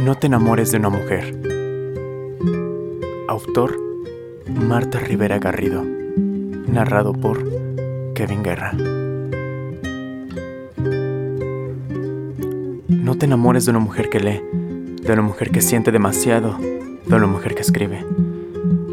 [0.00, 1.40] No te enamores de una mujer.
[3.28, 3.78] Autor
[4.48, 5.82] Marta Rivera Garrido.
[6.66, 7.44] Narrado por
[8.14, 8.72] Kevin Guerra.
[12.88, 14.42] No te enamores de una mujer que lee,
[15.02, 18.04] de una mujer que siente demasiado, de una mujer que escribe.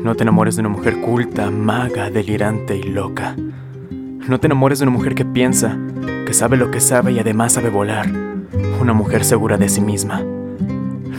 [0.03, 3.35] No te enamores de una mujer culta, maga, delirante y loca.
[3.89, 5.77] No te enamores de una mujer que piensa,
[6.25, 8.07] que sabe lo que sabe y además sabe volar.
[8.79, 10.23] Una mujer segura de sí misma.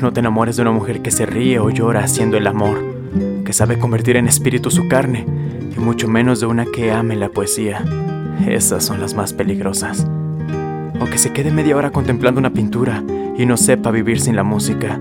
[0.03, 2.77] No te enamores de una mujer que se ríe o llora haciendo el amor,
[3.45, 5.25] que sabe convertir en espíritu su carne,
[5.77, 7.85] y mucho menos de una que ame la poesía.
[8.45, 10.05] Esas son las más peligrosas.
[11.01, 13.01] O que se quede media hora contemplando una pintura
[13.39, 14.99] y no sepa vivir sin la música.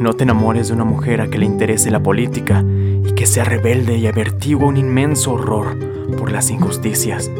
[0.00, 2.64] No te enamores de una mujer a que le interese la política
[3.04, 5.78] y que sea rebelde y avertigua un inmenso horror
[6.18, 7.30] por las injusticias.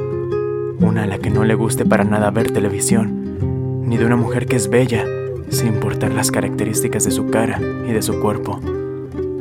[0.79, 4.46] Una a la que no le guste para nada ver televisión, ni de una mujer
[4.46, 5.04] que es bella,
[5.51, 8.60] sin importar las características de su cara y de su cuerpo.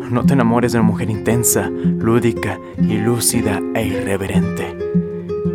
[0.09, 4.75] No te enamores de una mujer intensa, lúdica y lúcida e irreverente.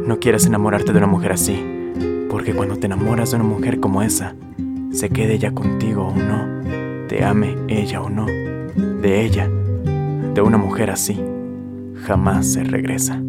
[0.07, 1.59] No quieras enamorarte de una mujer así,
[2.29, 4.35] porque cuando te enamoras de una mujer como esa,
[4.93, 9.49] se quede ella contigo o no, te ame ella o no, de ella,
[10.35, 11.19] de una mujer así,
[12.05, 13.23] jamás se regresa.